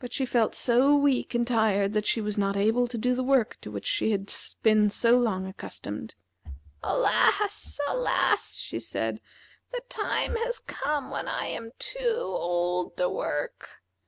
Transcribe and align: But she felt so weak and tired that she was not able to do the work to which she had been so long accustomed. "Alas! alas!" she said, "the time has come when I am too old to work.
But 0.00 0.12
she 0.12 0.26
felt 0.26 0.56
so 0.56 0.96
weak 0.96 1.36
and 1.36 1.46
tired 1.46 1.92
that 1.92 2.04
she 2.04 2.20
was 2.20 2.36
not 2.36 2.56
able 2.56 2.88
to 2.88 2.98
do 2.98 3.14
the 3.14 3.22
work 3.22 3.58
to 3.60 3.70
which 3.70 3.86
she 3.86 4.10
had 4.10 4.34
been 4.64 4.90
so 4.90 5.16
long 5.16 5.46
accustomed. 5.46 6.16
"Alas! 6.82 7.78
alas!" 7.88 8.56
she 8.56 8.80
said, 8.80 9.20
"the 9.70 9.80
time 9.88 10.34
has 10.34 10.58
come 10.58 11.12
when 11.12 11.28
I 11.28 11.44
am 11.44 11.70
too 11.78 12.08
old 12.24 12.96
to 12.96 13.08
work. 13.08 13.80